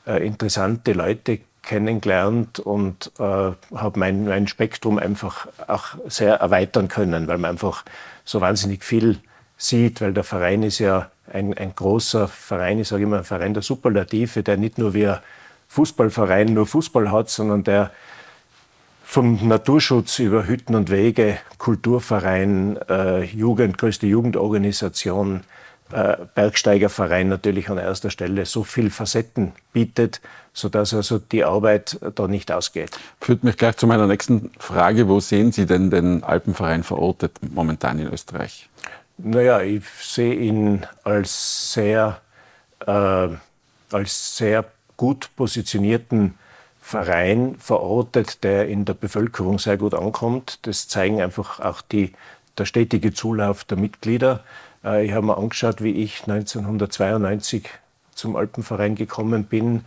interessante 0.06 0.94
Leute 0.94 1.40
kennengelernt 1.68 2.58
und 2.58 3.12
äh, 3.18 3.22
habe 3.22 3.98
mein, 3.98 4.24
mein 4.24 4.48
Spektrum 4.48 4.98
einfach 4.98 5.46
auch 5.68 5.94
sehr 6.08 6.36
erweitern 6.36 6.88
können, 6.88 7.28
weil 7.28 7.38
man 7.38 7.52
einfach 7.52 7.84
so 8.24 8.40
wahnsinnig 8.40 8.82
viel 8.82 9.20
sieht, 9.56 10.00
weil 10.00 10.12
der 10.12 10.24
Verein 10.24 10.62
ist 10.62 10.78
ja 10.78 11.10
ein, 11.32 11.56
ein 11.56 11.74
großer 11.76 12.26
Verein, 12.26 12.80
ich 12.80 12.88
sage 12.88 13.04
immer 13.04 13.18
ein 13.18 13.24
Verein 13.24 13.54
der 13.54 13.62
Superlative, 13.62 14.42
der 14.42 14.56
nicht 14.56 14.78
nur 14.78 14.94
wie 14.94 15.06
ein 15.06 15.18
Fußballverein 15.68 16.54
nur 16.54 16.66
Fußball 16.66 17.12
hat, 17.12 17.28
sondern 17.28 17.62
der 17.64 17.90
vom 19.04 19.46
Naturschutz 19.46 20.18
über 20.18 20.46
Hütten 20.46 20.74
und 20.74 20.90
Wege, 20.90 21.38
Kulturverein, 21.58 22.78
äh, 22.88 23.24
Jugend, 23.24 23.78
größte 23.78 24.06
Jugendorganisation, 24.06 25.42
äh, 25.92 26.16
Bergsteigerverein 26.34 27.28
natürlich 27.28 27.70
an 27.70 27.78
erster 27.78 28.10
Stelle 28.10 28.46
so 28.46 28.64
viel 28.64 28.90
Facetten 28.90 29.52
bietet, 29.72 30.20
sodass 30.52 30.92
also 30.92 31.18
die 31.18 31.44
Arbeit 31.44 31.98
da 32.14 32.28
nicht 32.28 32.52
ausgeht. 32.52 32.90
Führt 33.20 33.44
mich 33.44 33.56
gleich 33.56 33.76
zu 33.76 33.86
meiner 33.86 34.06
nächsten 34.06 34.50
Frage. 34.58 35.08
Wo 35.08 35.20
sehen 35.20 35.52
Sie 35.52 35.66
denn 35.66 35.90
den 35.90 36.24
Alpenverein 36.24 36.82
verortet 36.82 37.38
momentan 37.40 37.98
in 37.98 38.12
Österreich? 38.12 38.68
Naja, 39.18 39.60
ich 39.62 39.84
sehe 40.00 40.34
ihn 40.34 40.86
als 41.04 41.72
sehr, 41.72 42.20
äh, 42.86 43.28
als 43.90 44.36
sehr 44.36 44.64
gut 44.96 45.30
positionierten 45.36 46.34
Verein 46.80 47.56
verortet, 47.58 48.44
der 48.44 48.68
in 48.68 48.84
der 48.84 48.94
Bevölkerung 48.94 49.58
sehr 49.58 49.76
gut 49.76 49.94
ankommt. 49.94 50.60
Das 50.62 50.88
zeigen 50.88 51.20
einfach 51.20 51.60
auch 51.60 51.82
die, 51.82 52.12
der 52.56 52.64
stetige 52.64 53.12
Zulauf 53.12 53.64
der 53.64 53.76
Mitglieder. 53.76 54.44
Äh, 54.84 55.06
ich 55.06 55.12
habe 55.12 55.26
mir 55.26 55.36
angeschaut, 55.36 55.82
wie 55.82 55.92
ich 55.92 56.22
1992 56.22 57.68
zum 58.14 58.36
Alpenverein 58.36 58.94
gekommen 58.94 59.44
bin. 59.44 59.84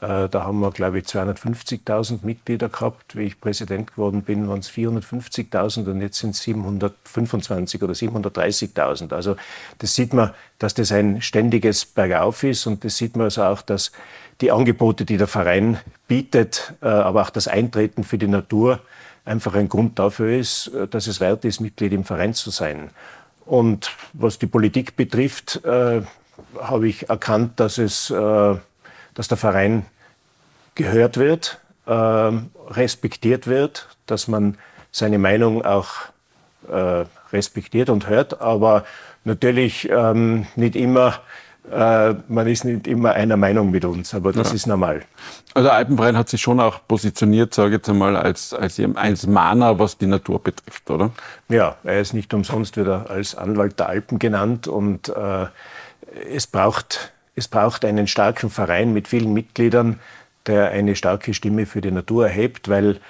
Äh, 0.00 0.28
da 0.28 0.44
haben 0.44 0.60
wir, 0.60 0.70
glaube 0.70 0.98
ich, 0.98 1.04
250.000 1.04 2.20
Mitglieder 2.22 2.68
gehabt. 2.68 3.16
Wie 3.16 3.24
ich 3.24 3.40
Präsident 3.40 3.92
geworden 3.92 4.22
bin, 4.22 4.48
waren 4.48 4.60
es 4.60 4.70
450.000 4.70 5.90
und 5.90 6.00
jetzt 6.00 6.18
sind 6.18 6.30
es 6.30 6.42
725 6.42 7.82
oder 7.82 7.92
730.000. 7.92 9.12
Also 9.12 9.36
das 9.78 9.94
sieht 9.94 10.14
man, 10.14 10.30
dass 10.58 10.74
das 10.74 10.92
ein 10.92 11.20
ständiges 11.20 11.84
Bergauf 11.84 12.44
ist 12.44 12.66
und 12.66 12.84
das 12.84 12.96
sieht 12.96 13.16
man 13.16 13.24
also 13.24 13.42
auch, 13.44 13.62
dass 13.62 13.92
die 14.40 14.50
Angebote, 14.52 15.04
die 15.04 15.18
der 15.18 15.26
Verein 15.26 15.78
bietet, 16.08 16.74
äh, 16.80 16.86
aber 16.86 17.22
auch 17.22 17.30
das 17.30 17.46
Eintreten 17.46 18.04
für 18.04 18.16
die 18.16 18.28
Natur 18.28 18.80
einfach 19.26 19.54
ein 19.54 19.68
Grund 19.68 19.98
dafür 19.98 20.38
ist, 20.38 20.70
dass 20.90 21.06
es 21.06 21.20
wert 21.20 21.44
ist, 21.44 21.60
Mitglied 21.60 21.92
im 21.92 22.04
Verein 22.04 22.32
zu 22.32 22.50
sein. 22.50 22.90
Und 23.50 23.90
was 24.12 24.38
die 24.38 24.46
Politik 24.46 24.94
betrifft, 24.94 25.64
äh, 25.64 26.02
habe 26.60 26.88
ich 26.88 27.08
erkannt, 27.08 27.58
dass, 27.58 27.78
es, 27.78 28.08
äh, 28.08 28.54
dass 29.14 29.26
der 29.26 29.36
Verein 29.36 29.86
gehört 30.76 31.16
wird, 31.16 31.60
äh, 31.84 31.90
respektiert 31.90 33.48
wird, 33.48 33.88
dass 34.06 34.28
man 34.28 34.56
seine 34.92 35.18
Meinung 35.18 35.64
auch 35.64 35.88
äh, 36.70 37.04
respektiert 37.32 37.90
und 37.90 38.06
hört, 38.06 38.40
aber 38.40 38.84
natürlich 39.24 39.90
ähm, 39.90 40.46
nicht 40.54 40.76
immer 40.76 41.18
äh, 41.70 42.14
man 42.28 42.46
ist 42.46 42.64
nicht 42.64 42.86
immer 42.86 43.12
einer 43.12 43.36
Meinung 43.36 43.70
mit 43.70 43.84
uns, 43.84 44.14
aber 44.14 44.32
das 44.32 44.48
ja. 44.48 44.54
ist 44.54 44.66
normal. 44.66 45.02
Also 45.54 45.70
Alpenverein 45.70 46.16
hat 46.16 46.28
sich 46.28 46.40
schon 46.40 46.60
auch 46.60 46.80
positioniert, 46.86 47.54
sage 47.54 47.68
ich 47.68 47.74
jetzt 47.74 47.88
einmal, 47.88 48.16
als, 48.16 48.54
als, 48.54 48.80
als 48.94 49.26
Mahner, 49.26 49.78
was 49.78 49.98
die 49.98 50.06
Natur 50.06 50.42
betrifft, 50.42 50.90
oder? 50.90 51.10
Ja, 51.48 51.76
er 51.84 52.00
ist 52.00 52.12
nicht 52.12 52.32
umsonst 52.34 52.76
wieder 52.76 53.10
als 53.10 53.34
Anwalt 53.34 53.78
der 53.78 53.88
Alpen 53.88 54.18
genannt 54.18 54.68
und 54.68 55.08
äh, 55.08 55.46
es, 56.32 56.46
braucht, 56.46 57.12
es 57.34 57.48
braucht 57.48 57.84
einen 57.84 58.06
starken 58.06 58.50
Verein 58.50 58.92
mit 58.92 59.08
vielen 59.08 59.32
Mitgliedern, 59.32 60.00
der 60.46 60.70
eine 60.70 60.96
starke 60.96 61.34
Stimme 61.34 61.66
für 61.66 61.80
die 61.80 61.90
Natur 61.90 62.26
erhebt, 62.26 62.68
weil 62.68 63.00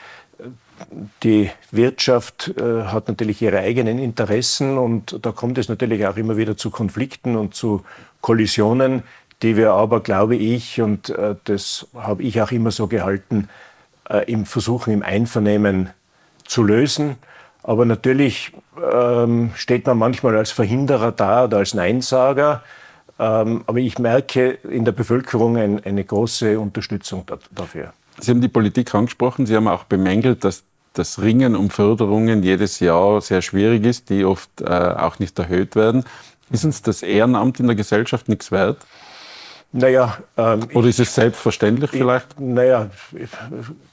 die 1.23 1.51
Wirtschaft 1.71 2.55
äh, 2.59 2.85
hat 2.85 3.09
natürlich 3.09 3.43
ihre 3.43 3.59
eigenen 3.59 3.99
Interessen 3.99 4.79
und 4.79 5.19
da 5.23 5.33
kommt 5.33 5.59
es 5.59 5.69
natürlich 5.69 6.07
auch 6.07 6.17
immer 6.17 6.37
wieder 6.37 6.57
zu 6.57 6.71
Konflikten 6.71 7.37
und 7.37 7.55
zu 7.55 7.85
Kollisionen, 8.21 9.03
die 9.43 9.57
wir 9.57 9.73
aber, 9.73 10.01
glaube 10.01 10.37
ich, 10.37 10.81
und 10.81 11.11
äh, 11.11 11.37
das 11.45 11.87
habe 11.95 12.23
ich 12.23 12.41
auch 12.43 12.53
immer 12.53 12.71
so 12.71 12.87
gehalten, 12.87 13.49
äh, 14.09 14.31
im 14.31 14.45
Versuchen 14.45 14.93
im 14.93 15.03
Einvernehmen 15.03 15.91
zu 16.45 16.63
lösen. 16.63 17.17
Aber 17.63 17.85
natürlich 17.85 18.53
ähm, 18.93 19.53
steht 19.55 19.87
man 19.87 19.99
manchmal 19.99 20.37
als 20.37 20.51
Verhinderer 20.51 21.13
da 21.13 21.45
oder 21.45 21.59
als 21.59 21.75
Neinsager. 21.75 22.63
Ähm, 23.19 23.65
aber 23.67 23.79
ich 23.79 23.99
merke 23.99 24.51
in 24.51 24.85
der 24.85 24.93
Bevölkerung 24.93 25.57
ein, 25.57 25.85
eine 25.85 26.05
große 26.05 26.59
Unterstützung 26.59 27.25
da, 27.27 27.39
dafür. 27.51 27.93
Sie 28.19 28.31
haben 28.31 28.41
die 28.41 28.49
Politik 28.49 28.95
angesprochen. 28.95 29.47
Sie 29.47 29.55
haben 29.55 29.69
auch 29.69 29.85
bemängelt, 29.85 30.45
dass 30.45 30.65
das 30.95 31.21
Ringen 31.21 31.55
um 31.55 31.71
Förderungen 31.71 32.43
jedes 32.43 32.81
Jahr 32.81 33.21
sehr 33.21 33.43
schwierig 33.43 33.85
ist, 33.85 34.11
die 34.11 34.25
oft 34.25 34.61
äh, 34.61 34.65
auch 34.65 35.19
nicht 35.19 35.39
erhöht 35.39 35.77
werden. 35.77 36.05
Ist 36.51 36.65
uns 36.65 36.83
das 36.83 37.03
Ehrenamt 37.03 37.61
in 37.61 37.67
der 37.67 37.77
Gesellschaft 37.77 38.29
nichts 38.29 38.51
wert? 38.51 38.79
Naja, 39.73 40.19
ähm, 40.37 40.67
Oder 40.75 40.89
ist 40.89 40.99
es 40.99 41.15
selbstverständlich 41.15 41.91
vielleicht? 41.91 42.27
Ich, 42.33 42.41
naja, 42.41 42.91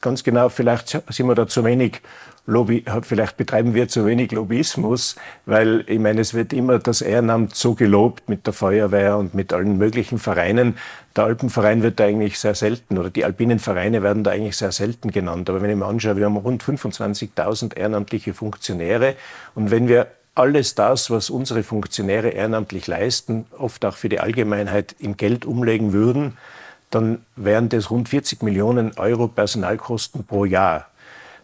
ganz 0.01 0.23
genau, 0.23 0.49
vielleicht 0.49 0.89
sind 0.89 1.27
wir 1.27 1.35
da 1.35 1.47
zu 1.47 1.63
wenig 1.63 2.01
Lobby, 2.47 2.83
vielleicht 3.01 3.35
betreiben 3.35 3.73
wir 3.73 3.89
zu 3.89 4.05
wenig 4.05 4.31
Lobbyismus, 4.31 5.17
weil 5.45 5.83
ich 5.87 5.99
meine, 5.99 6.21
es 6.21 6.33
wird 6.33 6.53
immer 6.53 6.79
das 6.79 7.01
Ehrenamt 7.01 7.53
so 7.55 7.75
gelobt 7.75 8.29
mit 8.29 8.47
der 8.47 8.53
Feuerwehr 8.53 9.17
und 9.17 9.35
mit 9.35 9.51
allen 9.51 9.77
möglichen 9.77 10.17
Vereinen. 10.17 10.77
Der 11.15 11.25
Alpenverein 11.25 11.83
wird 11.83 11.99
da 11.99 12.05
eigentlich 12.05 12.39
sehr 12.39 12.55
selten 12.55 12.97
oder 12.97 13.09
die 13.09 13.25
alpinen 13.25 13.59
Vereine 13.59 14.01
werden 14.01 14.23
da 14.23 14.31
eigentlich 14.31 14.55
sehr 14.55 14.71
selten 14.71 15.11
genannt. 15.11 15.49
Aber 15.49 15.61
wenn 15.61 15.69
ich 15.69 15.75
mir 15.75 15.85
anschaue, 15.85 16.15
wir 16.15 16.25
haben 16.25 16.37
rund 16.37 16.63
25.000 16.63 17.75
ehrenamtliche 17.75 18.33
Funktionäre 18.33 19.15
und 19.53 19.69
wenn 19.69 19.89
wir 19.89 20.07
alles 20.37 20.75
das, 20.75 21.09
was 21.09 21.29
unsere 21.29 21.63
Funktionäre 21.63 22.29
ehrenamtlich 22.29 22.87
leisten, 22.87 23.45
oft 23.57 23.83
auch 23.85 23.95
für 23.95 24.09
die 24.09 24.19
Allgemeinheit 24.19 24.95
in 24.99 25.17
Geld 25.17 25.45
umlegen 25.45 25.93
würden, 25.93 26.37
dann 26.89 27.25
wären 27.35 27.69
das 27.69 27.89
rund 27.89 28.09
40 28.09 28.43
Millionen 28.43 28.97
Euro 28.97 29.27
Personalkosten 29.27 30.25
pro 30.25 30.45
Jahr. 30.45 30.87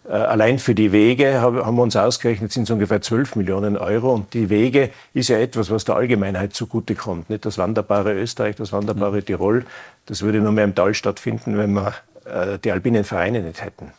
Äh, 0.07 0.11
allein 0.11 0.59
für 0.59 0.75
die 0.75 0.91
Wege 0.91 1.41
haben 1.41 1.75
wir 1.75 1.83
uns 1.83 1.95
ausgerechnet, 1.95 2.51
sind 2.51 2.63
es 2.63 2.69
ungefähr 2.69 3.01
12 3.01 3.35
Millionen 3.35 3.77
Euro. 3.77 4.13
Und 4.13 4.33
die 4.33 4.49
Wege 4.49 4.89
ist 5.13 5.29
ja 5.29 5.37
etwas, 5.37 5.69
was 5.69 5.85
der 5.85 5.95
Allgemeinheit 5.95 6.53
zugutekommt. 6.53 7.29
Nicht 7.29 7.45
das 7.45 7.57
wanderbare 7.57 8.13
Österreich, 8.13 8.55
das 8.55 8.71
wanderbare 8.71 9.17
mhm. 9.17 9.25
Tirol. 9.25 9.65
Das 10.05 10.21
würde 10.21 10.39
nur 10.39 10.51
mehr 10.51 10.65
im 10.65 10.75
Tal 10.75 10.93
stattfinden, 10.93 11.57
wenn 11.57 11.73
wir 11.73 11.93
äh, 12.25 12.59
die 12.59 12.71
alpinen 12.71 13.03
Vereine 13.03 13.41
nicht 13.41 13.63
hätten. 13.63 13.91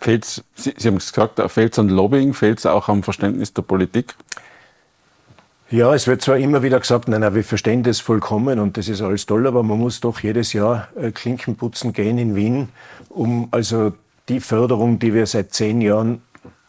Fehlt's, 0.00 0.42
Sie, 0.54 0.74
Sie 0.76 0.88
haben 0.88 0.96
es 0.96 1.12
gesagt, 1.12 1.40
fehlt 1.50 1.72
es 1.72 1.78
an 1.78 1.88
Lobbying, 1.88 2.34
fehlt 2.34 2.58
es 2.58 2.66
auch 2.66 2.88
am 2.88 3.02
Verständnis 3.02 3.52
der 3.52 3.62
Politik? 3.62 4.14
Ja, 5.70 5.94
es 5.94 6.06
wird 6.06 6.22
zwar 6.22 6.38
immer 6.38 6.62
wieder 6.62 6.80
gesagt, 6.80 7.08
nein, 7.08 7.20
nein, 7.20 7.34
wir 7.34 7.44
verstehen 7.44 7.82
das 7.82 8.00
vollkommen 8.00 8.58
und 8.58 8.78
das 8.78 8.88
ist 8.88 9.02
alles 9.02 9.26
toll, 9.26 9.46
aber 9.46 9.62
man 9.62 9.78
muss 9.78 10.00
doch 10.00 10.20
jedes 10.20 10.54
Jahr 10.54 10.88
äh, 10.96 11.10
Klinken 11.10 11.56
putzen 11.56 11.92
gehen 11.92 12.16
in 12.16 12.34
Wien, 12.34 12.68
um 13.10 13.48
also 13.50 13.92
die 14.30 14.40
Förderung, 14.40 14.98
die 14.98 15.12
wir 15.12 15.26
seit 15.26 15.52
zehn 15.52 15.82
Jahren 15.82 16.22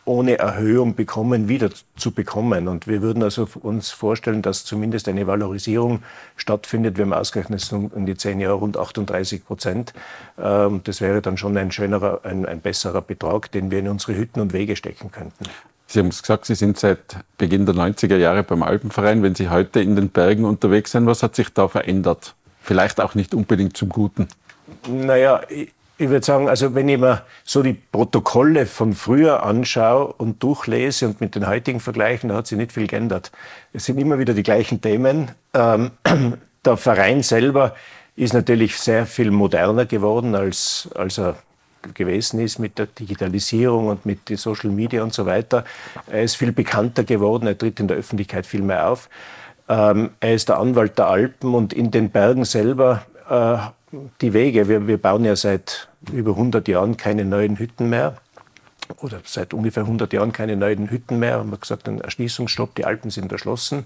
ohne 0.09 0.39
Erhöhung 0.39 0.95
bekommen, 0.95 1.49
wieder 1.49 1.69
zu 1.95 2.11
bekommen. 2.11 2.67
Und 2.67 2.87
wir 2.87 3.03
würden 3.03 3.21
also 3.21 3.47
uns 3.61 3.91
vorstellen, 3.91 4.41
dass 4.41 4.65
zumindest 4.65 5.07
eine 5.07 5.27
Valorisierung 5.27 6.01
stattfindet. 6.35 6.97
Wir 6.97 7.05
haben 7.05 7.13
ausgerechnet 7.13 7.71
um 7.71 8.07
die 8.07 8.17
zehn 8.17 8.39
Jahre 8.39 8.55
rund 8.55 8.75
38 8.75 9.45
Prozent. 9.45 9.93
Ähm, 10.39 10.81
das 10.83 10.99
wäre 10.99 11.21
dann 11.21 11.37
schon 11.37 11.55
ein 11.57 11.71
schönerer, 11.71 12.21
ein, 12.23 12.47
ein 12.47 12.59
besserer 12.59 13.03
Betrag, 13.03 13.51
den 13.51 13.69
wir 13.69 13.77
in 13.77 13.87
unsere 13.87 14.17
Hütten 14.17 14.41
und 14.41 14.51
Wege 14.51 14.75
stecken 14.75 15.11
könnten. 15.11 15.45
Sie 15.85 15.99
haben 15.99 16.07
es 16.07 16.23
gesagt, 16.23 16.45
Sie 16.45 16.55
sind 16.55 16.79
seit 16.79 17.17
Beginn 17.37 17.67
der 17.67 17.75
90er 17.75 18.17
Jahre 18.17 18.41
beim 18.41 18.63
Alpenverein. 18.63 19.21
Wenn 19.21 19.35
Sie 19.35 19.49
heute 19.49 19.79
in 19.79 19.95
den 19.95 20.09
Bergen 20.09 20.43
unterwegs 20.43 20.91
sind, 20.91 21.05
was 21.05 21.21
hat 21.21 21.35
sich 21.35 21.53
da 21.53 21.67
verändert? 21.67 22.33
Vielleicht 22.63 22.99
auch 22.99 23.13
nicht 23.13 23.35
unbedingt 23.35 23.77
zum 23.77 23.89
Guten. 23.89 24.27
Naja, 24.87 25.41
ich 25.99 26.09
würde 26.09 26.25
sagen, 26.25 26.47
also 26.47 26.73
wenn 26.75 26.87
ich 26.87 26.97
mir 26.97 27.23
so 27.43 27.61
die 27.61 27.73
Protokolle 27.73 28.65
von 28.65 28.93
früher 28.93 29.43
anschaue 29.43 30.13
und 30.13 30.41
durchlese 30.41 31.07
und 31.07 31.19
mit 31.19 31.35
den 31.35 31.45
heutigen 31.45 31.81
vergleichen, 31.81 32.29
da 32.29 32.35
hat 32.35 32.47
sich 32.47 32.57
nicht 32.57 32.71
viel 32.71 32.87
geändert. 32.87 33.31
Es 33.73 33.85
sind 33.85 33.99
immer 33.99 34.17
wieder 34.17 34.33
die 34.33 34.43
gleichen 34.43 34.79
Themen. 34.79 35.31
Ähm, 35.53 35.91
der 36.65 36.77
Verein 36.77 37.21
selber 37.21 37.75
ist 38.15 38.33
natürlich 38.33 38.77
sehr 38.77 39.05
viel 39.05 39.29
moderner 39.29 39.85
geworden, 39.85 40.35
als, 40.35 40.89
als 40.95 41.17
er 41.17 41.35
gewesen 41.93 42.39
ist 42.39 42.59
mit 42.59 42.77
der 42.77 42.85
Digitalisierung 42.85 43.87
und 43.87 44.05
mit 44.05 44.29
den 44.29 44.37
Social 44.37 44.69
Media 44.69 45.03
und 45.03 45.13
so 45.13 45.25
weiter. 45.25 45.65
Er 46.07 46.23
ist 46.23 46.35
viel 46.35 46.53
bekannter 46.53 47.03
geworden, 47.03 47.45
er 47.45 47.57
tritt 47.57 47.79
in 47.81 47.89
der 47.89 47.97
Öffentlichkeit 47.97 48.45
viel 48.45 48.61
mehr 48.61 48.89
auf. 48.89 49.09
Ähm, 49.67 50.11
er 50.21 50.33
ist 50.33 50.47
der 50.47 50.59
Anwalt 50.59 50.97
der 50.97 51.07
Alpen 51.07 51.53
und 51.53 51.73
in 51.73 51.91
den 51.91 52.09
Bergen 52.09 52.45
selber 52.45 53.05
äh, 53.29 53.57
die 54.21 54.33
Wege. 54.33 54.69
Wir, 54.69 54.87
wir 54.87 54.97
bauen 54.97 55.25
ja 55.25 55.35
seit 55.35 55.88
über 56.11 56.31
100 56.31 56.67
Jahren 56.67 56.97
keine 56.97 57.25
neuen 57.25 57.57
Hütten 57.59 57.89
mehr 57.89 58.17
oder 58.97 59.21
seit 59.25 59.53
ungefähr 59.53 59.83
100 59.83 60.11
Jahren 60.13 60.31
keine 60.31 60.55
neuen 60.55 60.89
Hütten 60.89 61.19
mehr. 61.19 61.35
Haben 61.35 61.51
wir 61.51 61.57
gesagt, 61.57 61.87
ein 61.87 62.01
Erschließungsstopp, 62.01 62.75
die 62.75 62.85
Alpen 62.85 63.11
sind 63.11 63.31
erschlossen. 63.31 63.85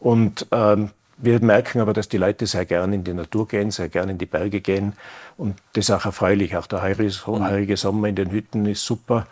Und 0.00 0.46
ähm, 0.52 0.90
wir 1.16 1.40
merken 1.40 1.80
aber, 1.80 1.92
dass 1.92 2.08
die 2.08 2.18
Leute 2.18 2.46
sehr 2.46 2.64
gern 2.64 2.92
in 2.92 3.02
die 3.02 3.12
Natur 3.12 3.48
gehen, 3.48 3.70
sehr 3.70 3.88
gern 3.88 4.08
in 4.08 4.18
die 4.18 4.26
Berge 4.26 4.60
gehen. 4.60 4.92
Und 5.36 5.56
das 5.72 5.88
ist 5.88 5.90
auch 5.90 6.04
erfreulich. 6.04 6.56
Auch 6.56 6.66
der 6.66 6.82
heurige 6.82 7.76
Sommer 7.76 8.08
in 8.08 8.14
den 8.14 8.30
Hütten 8.30 8.66
ist 8.66 8.84
super 8.84 9.26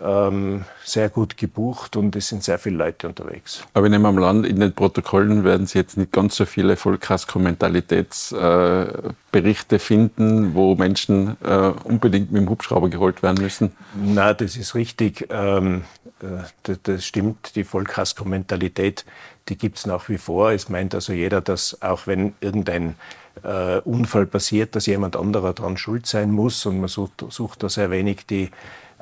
ähm, 0.00 0.64
sehr 0.84 1.10
gut 1.10 1.36
gebucht 1.36 1.96
und 1.96 2.16
es 2.16 2.28
sind 2.28 2.42
sehr 2.42 2.58
viele 2.58 2.76
Leute 2.76 3.06
unterwegs. 3.08 3.62
Aber 3.74 3.86
in 3.86 3.94
einem 3.94 4.16
Land, 4.16 4.46
in 4.46 4.58
den 4.58 4.72
Protokollen 4.72 5.44
werden 5.44 5.66
Sie 5.66 5.78
jetzt 5.78 5.98
nicht 5.98 6.12
ganz 6.12 6.36
so 6.36 6.46
viele 6.46 6.76
Vollkasko-Mentalitätsberichte 6.76 9.76
äh, 9.76 9.78
finden, 9.78 10.54
wo 10.54 10.76
Menschen 10.76 11.36
äh, 11.44 11.72
unbedingt 11.84 12.32
mit 12.32 12.40
dem 12.42 12.48
Hubschrauber 12.48 12.88
geholt 12.88 13.22
werden 13.22 13.42
müssen. 13.42 13.72
Na, 13.94 14.32
das 14.32 14.56
ist 14.56 14.74
richtig. 14.74 15.28
Ähm, 15.30 15.84
äh, 16.22 16.44
das, 16.82 17.04
stimmt. 17.04 17.54
Die 17.56 17.64
Vollkasko-Mentalität, 17.64 19.04
die 19.48 19.58
gibt 19.58 19.76
es 19.76 19.84
nach 19.86 20.08
wie 20.08 20.18
vor. 20.18 20.52
Es 20.52 20.70
meint 20.70 20.94
also 20.94 21.12
jeder, 21.12 21.42
dass 21.42 21.82
auch 21.82 22.06
wenn 22.06 22.32
irgendein 22.40 22.94
äh, 23.42 23.78
Unfall 23.80 24.26
passiert, 24.26 24.74
dass 24.74 24.86
jemand 24.86 25.16
anderer 25.16 25.52
daran 25.52 25.76
schuld 25.76 26.06
sein 26.06 26.30
muss 26.30 26.64
und 26.66 26.80
man 26.80 26.88
sucht, 26.88 27.24
sucht 27.28 27.62
da 27.62 27.68
sehr 27.68 27.90
wenig 27.90 28.26
die 28.26 28.50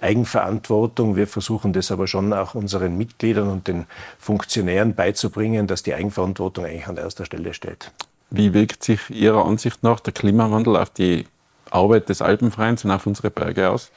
Eigenverantwortung. 0.00 1.16
Wir 1.16 1.26
versuchen 1.26 1.72
das 1.72 1.90
aber 1.90 2.06
schon 2.06 2.32
auch 2.32 2.54
unseren 2.54 2.96
Mitgliedern 2.96 3.48
und 3.48 3.68
den 3.68 3.86
Funktionären 4.18 4.94
beizubringen, 4.94 5.66
dass 5.66 5.82
die 5.82 5.94
Eigenverantwortung 5.94 6.64
eigentlich 6.64 6.86
an 6.86 6.96
erster 6.96 7.24
Stelle 7.24 7.54
steht. 7.54 7.92
Wie 8.30 8.54
wirkt 8.54 8.84
sich 8.84 9.10
Ihrer 9.10 9.44
Ansicht 9.44 9.82
nach 9.82 10.00
der 10.00 10.12
Klimawandel 10.12 10.76
auf 10.76 10.90
die 10.90 11.26
Arbeit 11.70 12.08
des 12.08 12.22
Alpenvereins 12.22 12.84
und 12.84 12.90
auf 12.90 13.06
unsere 13.06 13.30
Berge 13.30 13.70
aus? 13.70 13.90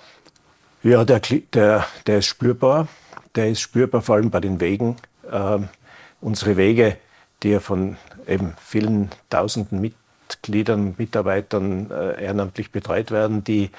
Ja, 0.81 1.05
der, 1.05 1.21
der, 1.53 1.85
der 2.07 2.17
ist 2.19 2.25
spürbar. 2.25 2.87
Der 3.35 3.49
ist 3.49 3.61
spürbar 3.61 4.01
vor 4.01 4.15
allem 4.15 4.29
bei 4.31 4.39
den 4.39 4.59
Wegen. 4.59 4.97
Äh, 5.31 5.59
unsere 6.19 6.57
Wege, 6.57 6.97
die 7.41 7.49
ja 7.49 7.59
von 7.59 7.97
eben 8.27 8.53
vielen 8.59 9.09
tausenden 9.29 9.81
Mitgliedern, 9.81 10.95
Mitarbeitern 10.97 11.89
äh, 11.91 12.23
ehrenamtlich 12.23 12.71
betreut 12.71 13.11
werden, 13.11 13.43
die 13.43 13.69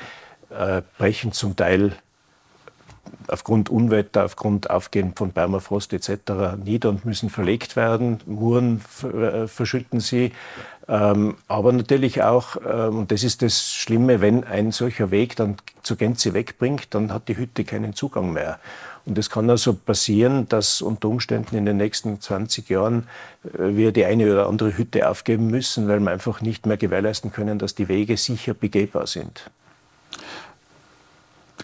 äh, 0.51 0.83
brechen 0.99 1.33
zum 1.33 1.57
Teil 1.57 1.97
aufgrund 3.29 3.69
Unwetter, 3.69 4.25
aufgrund 4.25 4.71
Aufgehen 4.71 5.15
von 5.15 5.33
Permafrost 5.33 5.93
etc. 5.93 6.57
nieder 6.63 6.91
und 6.91 7.05
müssen 7.05 7.31
verlegt 7.31 7.77
werden. 7.77 8.21
Muren 8.27 8.83
äh, 9.03 9.47
verschütten 9.47 10.01
sie. 10.01 10.33
Ähm, 10.87 11.37
aber 11.49 11.73
natürlich 11.73 12.23
auch, 12.23 12.57
ähm, 12.57 12.99
und 12.99 13.13
das 13.13 13.25
ist 13.25 13.43
das 13.43 13.73
Schlimme, 13.73 14.21
wenn 14.21 14.45
ein 14.45 14.71
solcher 14.71 15.11
Weg 15.11 15.37
dann 15.37 15.57
zur 15.83 15.97
Gänze 15.97 16.35
wegbringt, 16.35 16.89
dann 16.91 17.13
hat 17.13 17.29
die 17.29 17.37
Hütte 17.37 17.65
keinen 17.65 17.95
Zugang 17.95 18.33
mehr. 18.33 18.59
Und 19.07 19.19
es 19.19 19.29
kann 19.31 19.49
also 19.51 19.75
passieren, 19.75 20.49
dass 20.49 20.81
unter 20.81 21.09
Umständen 21.09 21.57
in 21.57 21.67
den 21.67 21.77
nächsten 21.77 22.21
20 22.21 22.69
Jahren 22.69 23.07
äh, 23.45 23.75
wir 23.75 23.93
die 23.93 24.05
eine 24.05 24.31
oder 24.31 24.47
andere 24.47 24.77
Hütte 24.77 25.09
aufgeben 25.09 25.47
müssen, 25.47 25.89
weil 25.89 26.01
wir 26.01 26.11
einfach 26.11 26.41
nicht 26.43 26.67
mehr 26.67 26.77
gewährleisten 26.77 27.33
können, 27.33 27.59
dass 27.59 27.75
die 27.75 27.89
Wege 27.89 28.17
sicher 28.17 28.55
begehbar 28.55 29.07
sind. 29.07 29.51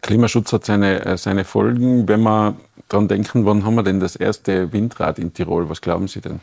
Klimaschutz 0.02 0.52
hat 0.52 0.64
seine, 0.64 1.04
äh, 1.04 1.16
seine 1.16 1.44
Folgen. 1.44 2.08
Wenn 2.08 2.22
wir 2.22 2.56
daran 2.88 3.08
denken, 3.08 3.46
wann 3.46 3.64
haben 3.64 3.74
wir 3.74 3.82
denn 3.82 4.00
das 4.00 4.16
erste 4.16 4.72
Windrad 4.72 5.18
in 5.18 5.32
Tirol? 5.32 5.68
Was 5.68 5.80
glauben 5.80 6.08
Sie 6.08 6.20
denn? 6.20 6.40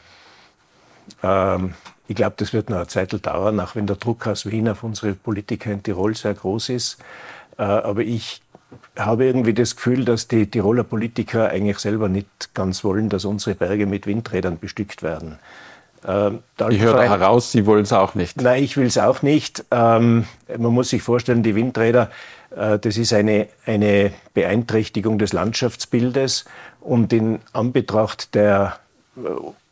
Ähm, 1.24 1.74
ich 2.08 2.16
glaube, 2.16 2.36
das 2.38 2.54
wird 2.54 2.70
noch 2.70 2.78
eine 2.78 2.88
Zeit 2.88 3.26
dauern, 3.26 3.60
auch 3.60 3.76
wenn 3.76 3.88
der 3.88 3.98
Druck 3.98 4.28
aus 4.28 4.46
Wien 4.46 4.70
auf 4.70 4.84
unsere 4.84 5.14
Politiker 5.14 5.72
in 5.72 5.84
Tirol 5.84 6.16
sehr 6.16 6.34
groß 6.34 6.70
ist. 6.70 6.98
Äh, 7.58 7.64
aber 7.64 8.02
ich 8.02 8.42
habe 8.98 9.26
irgendwie 9.26 9.54
das 9.54 9.76
Gefühl, 9.76 10.06
dass 10.06 10.28
die 10.28 10.50
Tiroler 10.50 10.84
Politiker 10.84 11.50
eigentlich 11.50 11.80
selber 11.80 12.10
nicht 12.10 12.54
ganz 12.54 12.84
wollen, 12.84 13.10
dass 13.10 13.26
unsere 13.26 13.56
Berge 13.56 13.86
mit 13.86 14.08
Windrädern 14.08 14.60
bestückt 14.60 15.04
werden. 15.04 15.40
Ähm, 16.08 16.40
ich 16.70 16.80
höre 16.80 17.04
heraus, 17.04 17.52
Sie 17.52 17.66
wollen 17.66 17.84
es 17.84 17.94
auch 17.94 18.16
nicht. 18.16 18.42
Nein, 18.42 18.64
ich 18.64 18.78
will 18.78 18.88
es 18.88 18.98
auch 18.98 19.22
nicht. 19.22 19.66
Ähm, 19.72 20.26
man 20.58 20.72
muss 20.72 20.90
sich 20.90 21.04
vorstellen, 21.04 21.44
die 21.44 21.56
Windräder 21.56 22.10
äh, 22.56 22.80
das 22.80 22.98
ist 22.98 23.14
eine, 23.14 23.48
eine 23.66 24.12
Beeinträchtigung 24.34 25.20
des 25.20 25.34
Landschaftsbildes 25.34 26.46
und 26.82 27.14
in 27.14 27.40
Anbetracht 27.54 28.36
der 28.36 28.80
äh, 29.18 29.20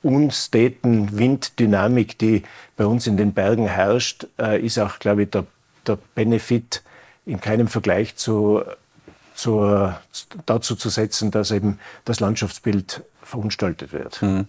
unsteten 0.06 1.18
Winddynamik, 1.18 2.18
die 2.18 2.44
bei 2.78 2.86
uns 2.86 3.08
in 3.08 3.18
den 3.18 3.34
Bergen 3.34 3.68
herrscht, 3.68 4.28
äh, 4.38 4.60
ist 4.64 4.78
auch, 4.80 5.00
glaube 5.00 5.24
ich, 5.24 5.30
der, 5.32 5.46
der 5.88 5.98
Benefit 6.14 6.84
in 7.26 7.42
keinem 7.42 7.68
Vergleich 7.68 8.16
zu, 8.16 8.62
zur, 9.34 10.00
dazu 10.46 10.76
zu 10.76 10.90
setzen, 10.90 11.32
dass 11.32 11.50
eben 11.50 11.80
das 12.06 12.20
Landschaftsbild 12.20 13.02
verunstaltet 13.24 13.94
wird. 13.94 14.22
Mhm. 14.22 14.46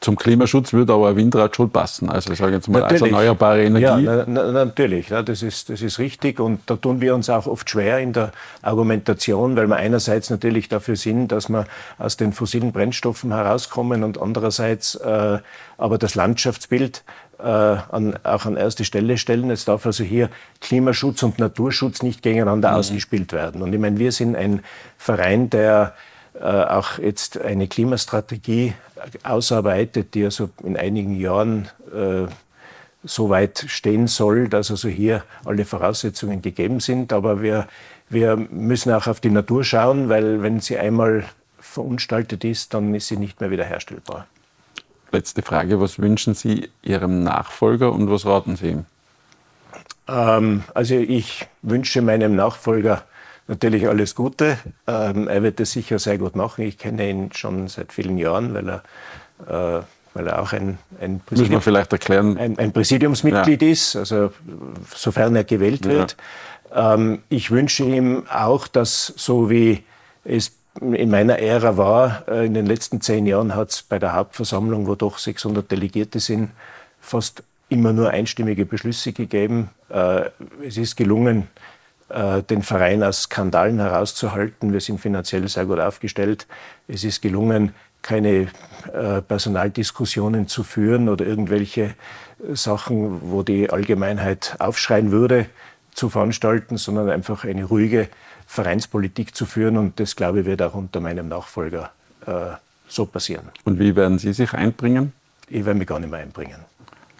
Zum 0.00 0.16
Klimaschutz 0.16 0.72
würde 0.72 0.92
aber 0.92 1.16
Windrad 1.16 1.56
schon 1.56 1.70
passen. 1.70 2.08
Also 2.08 2.32
ich 2.32 2.38
sage 2.38 2.52
jetzt 2.52 2.68
mal 2.68 2.84
als 2.84 3.00
erneuerbare 3.00 3.64
Energie. 3.64 4.04
Ja, 4.04 4.24
na, 4.26 4.52
na, 4.52 4.64
natürlich, 4.64 5.08
ja, 5.08 5.22
das, 5.22 5.42
ist, 5.42 5.70
das 5.70 5.82
ist 5.82 5.98
richtig. 5.98 6.38
Und 6.38 6.60
da 6.66 6.76
tun 6.76 7.00
wir 7.00 7.16
uns 7.16 7.28
auch 7.28 7.48
oft 7.48 7.68
schwer 7.68 7.98
in 7.98 8.12
der 8.12 8.30
Argumentation, 8.62 9.56
weil 9.56 9.66
wir 9.66 9.76
einerseits 9.76 10.30
natürlich 10.30 10.68
dafür 10.68 10.94
sind, 10.94 11.32
dass 11.32 11.48
wir 11.48 11.66
aus 11.98 12.16
den 12.16 12.32
fossilen 12.32 12.70
Brennstoffen 12.70 13.32
herauskommen 13.32 14.04
und 14.04 14.20
andererseits 14.20 14.94
äh, 14.94 15.38
aber 15.78 15.98
das 15.98 16.14
Landschaftsbild 16.14 17.02
äh, 17.38 17.42
an, 17.42 18.18
auch 18.24 18.46
an 18.46 18.56
erste 18.56 18.84
Stelle 18.84 19.18
stellen. 19.18 19.50
Es 19.50 19.64
darf 19.64 19.86
also 19.86 20.04
hier 20.04 20.28
Klimaschutz 20.60 21.22
und 21.22 21.38
Naturschutz 21.38 22.02
nicht 22.02 22.22
gegeneinander 22.22 22.70
mhm. 22.70 22.76
ausgespielt 22.76 23.32
werden. 23.32 23.62
Und 23.62 23.72
ich 23.72 23.80
meine, 23.80 23.98
wir 23.98 24.12
sind 24.12 24.36
ein 24.36 24.60
Verein, 24.96 25.50
der 25.50 25.94
auch 26.44 26.98
jetzt 26.98 27.40
eine 27.40 27.68
Klimastrategie 27.68 28.74
ausarbeitet, 29.22 30.14
die 30.14 30.24
also 30.24 30.50
in 30.62 30.76
einigen 30.76 31.18
Jahren 31.18 31.68
äh, 31.92 32.26
so 33.04 33.30
weit 33.30 33.64
stehen 33.68 34.06
soll, 34.06 34.48
dass 34.48 34.70
also 34.70 34.88
hier 34.88 35.24
alle 35.44 35.64
Voraussetzungen 35.64 36.42
gegeben 36.42 36.80
sind. 36.80 37.12
Aber 37.12 37.42
wir, 37.42 37.68
wir 38.08 38.36
müssen 38.36 38.92
auch 38.92 39.06
auf 39.06 39.20
die 39.20 39.30
Natur 39.30 39.64
schauen, 39.64 40.08
weil 40.08 40.42
wenn 40.42 40.60
sie 40.60 40.78
einmal 40.78 41.24
verunstaltet 41.60 42.44
ist, 42.44 42.74
dann 42.74 42.94
ist 42.94 43.08
sie 43.08 43.16
nicht 43.16 43.40
mehr 43.40 43.50
wiederherstellbar. 43.50 44.26
Letzte 45.10 45.42
Frage, 45.42 45.80
was 45.80 45.98
wünschen 45.98 46.34
Sie 46.34 46.68
Ihrem 46.82 47.22
Nachfolger 47.22 47.92
und 47.92 48.10
was 48.10 48.26
raten 48.26 48.56
Sie 48.56 48.70
ihm? 48.70 48.84
Ähm, 50.06 50.64
also 50.74 50.94
ich 50.96 51.46
wünsche 51.62 52.02
meinem 52.02 52.36
Nachfolger 52.36 53.04
natürlich 53.48 53.88
alles 53.88 54.14
Gute. 54.14 54.58
Ähm, 54.86 55.26
er 55.28 55.42
wird 55.42 55.58
es 55.60 55.72
sicher 55.72 55.98
sehr 55.98 56.18
gut 56.18 56.36
machen. 56.36 56.64
Ich 56.64 56.78
kenne 56.78 57.08
ihn 57.08 57.32
schon 57.32 57.68
seit 57.68 57.92
vielen 57.92 58.18
Jahren, 58.18 58.54
weil 58.54 58.68
er, 58.68 59.80
äh, 59.80 59.82
weil 60.14 60.26
er 60.26 60.40
auch 60.40 60.52
ein, 60.52 60.78
ein, 61.00 61.20
Präsidium, 61.20 62.36
ein, 62.38 62.58
ein 62.58 62.72
Präsidiumsmitglied 62.72 63.62
ja. 63.62 63.68
ist, 63.68 63.96
also 63.96 64.32
sofern 64.94 65.34
er 65.34 65.44
gewählt 65.44 65.86
wird. 65.86 66.16
Ja. 66.70 66.94
Ähm, 66.94 67.22
ich 67.28 67.50
wünsche 67.50 67.84
ihm 67.84 68.24
auch, 68.30 68.68
dass 68.68 69.12
so 69.16 69.50
wie 69.50 69.82
es 70.24 70.52
in 70.80 71.10
meiner 71.10 71.38
Ära 71.38 71.76
war, 71.76 72.24
äh, 72.28 72.46
in 72.46 72.54
den 72.54 72.66
letzten 72.66 73.00
zehn 73.00 73.26
Jahren 73.26 73.54
hat 73.54 73.70
es 73.70 73.82
bei 73.82 73.98
der 73.98 74.14
Hauptversammlung, 74.14 74.86
wo 74.86 74.94
doch 74.94 75.18
600 75.18 75.70
Delegierte 75.70 76.20
sind, 76.20 76.50
fast 77.00 77.42
immer 77.68 77.92
nur 77.92 78.10
einstimmige 78.10 78.64
Beschlüsse 78.64 79.12
gegeben. 79.12 79.70
Äh, 79.88 80.30
es 80.64 80.76
ist 80.76 80.96
gelungen, 80.96 81.48
den 82.10 82.62
Verein 82.62 83.02
aus 83.02 83.24
Skandalen 83.24 83.80
herauszuhalten. 83.80 84.72
Wir 84.72 84.80
sind 84.80 84.98
finanziell 84.98 85.46
sehr 85.46 85.66
gut 85.66 85.78
aufgestellt. 85.78 86.46
Es 86.86 87.04
ist 87.04 87.20
gelungen, 87.20 87.74
keine 88.02 88.48
äh, 88.92 89.20
Personaldiskussionen 89.26 90.48
zu 90.48 90.62
führen 90.62 91.08
oder 91.08 91.26
irgendwelche 91.26 91.94
Sachen, 92.54 93.30
wo 93.30 93.42
die 93.42 93.70
Allgemeinheit 93.70 94.56
aufschreien 94.58 95.10
würde, 95.10 95.46
zu 95.92 96.08
veranstalten, 96.08 96.76
sondern 96.76 97.10
einfach 97.10 97.44
eine 97.44 97.64
ruhige 97.64 98.08
Vereinspolitik 98.46 99.34
zu 99.34 99.46
führen. 99.46 99.76
Und 99.76 99.98
das, 100.00 100.14
glaube 100.16 100.40
ich, 100.40 100.46
wird 100.46 100.62
auch 100.62 100.74
unter 100.74 101.00
meinem 101.00 101.28
Nachfolger 101.28 101.90
äh, 102.26 102.52
so 102.86 103.04
passieren. 103.04 103.48
Und 103.64 103.78
wie 103.78 103.94
werden 103.96 104.18
Sie 104.18 104.32
sich 104.32 104.54
einbringen? 104.54 105.12
Ich 105.48 105.64
werde 105.64 105.78
mich 105.78 105.88
gar 105.88 105.98
nicht 105.98 106.10
mehr 106.10 106.20
einbringen. 106.20 106.60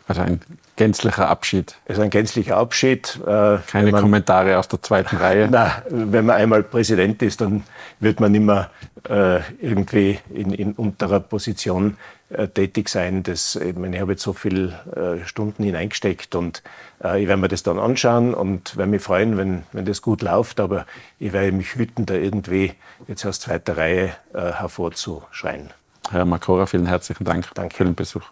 Also 0.09 0.23
ein 0.23 0.41
gänzlicher 0.77 1.29
Abschied. 1.29 1.77
Es 1.85 1.99
ist 1.99 2.03
ein 2.03 2.09
gänzlicher 2.09 2.57
Abschied. 2.57 3.21
Äh, 3.27 3.59
Keine 3.67 3.93
man, 3.93 4.01
Kommentare 4.01 4.59
aus 4.59 4.67
der 4.67 4.81
zweiten 4.81 5.17
Reihe. 5.19 5.49
Nein, 5.49 5.71
wenn 5.91 6.25
man 6.25 6.37
einmal 6.37 6.63
Präsident 6.63 7.21
ist, 7.23 7.43
dann 7.43 7.63
wird 8.01 8.19
man 8.19 8.35
immer 8.35 8.71
äh, 9.07 9.41
irgendwie 9.61 10.19
in, 10.33 10.55
in 10.55 10.73
unterer 10.73 11.21
Position 11.21 11.99
äh, 12.31 12.49
tätig 12.49 12.89
sein. 12.89 13.23
Das, 13.23 13.55
ich, 13.57 13.77
meine, 13.77 13.97
ich 13.97 14.01
habe 14.01 14.13
jetzt 14.13 14.23
so 14.23 14.33
viele 14.33 15.21
äh, 15.21 15.27
Stunden 15.27 15.63
hineingesteckt 15.63 16.35
und 16.35 16.63
äh, 17.05 17.21
ich 17.21 17.29
werde 17.29 17.43
mir 17.43 17.49
das 17.49 17.63
dann 17.63 17.79
anschauen 17.79 18.33
und 18.33 18.79
werde 18.79 18.91
mich 18.91 19.03
freuen, 19.03 19.37
wenn, 19.37 19.65
wenn 19.73 19.85
das 19.85 20.01
gut 20.01 20.23
läuft. 20.23 20.59
Aber 20.59 20.87
ich 21.19 21.35
werde 21.35 21.53
mich 21.53 21.75
hüten, 21.75 22.07
da 22.07 22.15
irgendwie 22.15 22.73
jetzt 23.09 23.27
aus 23.27 23.41
zweiter 23.41 23.77
Reihe 23.77 24.13
äh, 24.33 24.53
hervorzuschreien. 24.53 25.69
Herr 26.11 26.25
Makora, 26.25 26.65
vielen 26.65 26.87
herzlichen 26.87 27.25
Dank 27.25 27.51
Danke. 27.53 27.77
für 27.77 27.85
den 27.85 27.95
Besuch. 27.95 28.23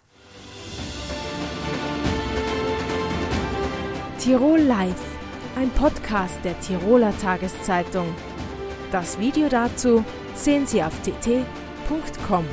Tirol 4.27 4.59
Live, 4.59 5.05
ein 5.55 5.71
Podcast 5.71 6.35
der 6.43 6.59
Tiroler 6.59 7.17
Tageszeitung. 7.17 8.12
Das 8.91 9.21
Video 9.21 9.49
dazu 9.49 10.05
sehen 10.35 10.67
Sie 10.67 10.83
auf 10.83 10.93
tt.com. 11.03 12.45